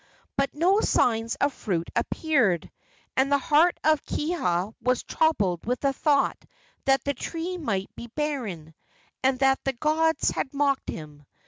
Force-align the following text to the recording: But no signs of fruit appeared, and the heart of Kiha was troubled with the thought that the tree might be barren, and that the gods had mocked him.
But 0.35 0.55
no 0.55 0.79
signs 0.81 1.35
of 1.35 1.53
fruit 1.53 1.91
appeared, 1.95 2.71
and 3.15 3.31
the 3.31 3.37
heart 3.37 3.79
of 3.83 4.03
Kiha 4.03 4.73
was 4.81 5.03
troubled 5.03 5.63
with 5.67 5.81
the 5.81 5.93
thought 5.93 6.43
that 6.85 7.03
the 7.03 7.13
tree 7.13 7.59
might 7.59 7.95
be 7.95 8.07
barren, 8.07 8.73
and 9.21 9.37
that 9.37 9.63
the 9.63 9.73
gods 9.73 10.31
had 10.31 10.55
mocked 10.55 10.89
him. 10.89 11.27